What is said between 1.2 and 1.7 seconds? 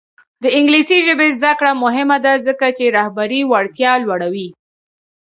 زده